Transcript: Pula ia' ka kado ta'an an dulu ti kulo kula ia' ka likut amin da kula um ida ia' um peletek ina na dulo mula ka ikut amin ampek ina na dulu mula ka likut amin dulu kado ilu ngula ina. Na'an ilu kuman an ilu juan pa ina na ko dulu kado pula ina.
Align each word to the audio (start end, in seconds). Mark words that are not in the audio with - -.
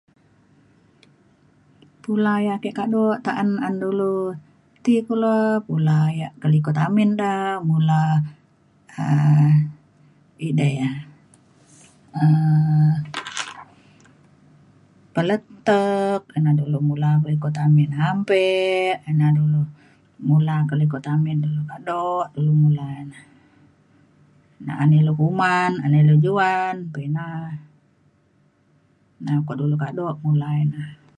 Pula 2.03 2.33
ia' 2.45 2.61
ka 2.63 2.71
kado 2.79 3.03
ta'an 3.25 3.49
an 3.67 3.75
dulu 3.83 4.13
ti 4.83 4.93
kulo 5.07 5.33
kula 5.67 5.97
ia' 6.17 6.35
ka 6.41 6.47
likut 6.53 6.77
amin 6.85 7.11
da 7.21 7.33
kula 7.67 7.99
um 9.03 9.51
ida 10.47 10.65
ia' 10.77 10.95
um 12.21 12.91
peletek 15.15 16.21
ina 16.37 16.41
na 16.45 16.57
dulo 16.59 16.77
mula 16.89 17.09
ka 17.23 17.29
ikut 17.37 17.55
amin 17.65 17.89
ampek 18.09 18.95
ina 19.09 19.17
na 19.29 19.35
dulu 19.39 19.61
mula 20.29 20.55
ka 20.69 20.73
likut 20.81 21.05
amin 21.13 21.37
dulu 21.45 21.61
kado 21.71 22.01
ilu 22.37 22.51
ngula 22.59 22.85
ina. 23.03 23.19
Na'an 24.65 24.91
ilu 24.99 25.11
kuman 25.19 25.71
an 25.83 25.93
ilu 26.01 26.15
juan 26.25 26.75
pa 26.93 26.97
ina 27.07 27.23
na 29.23 29.31
ko 29.45 29.51
dulu 29.59 29.75
kado 29.83 30.03
pula 30.21 30.49
ina. 30.63 30.83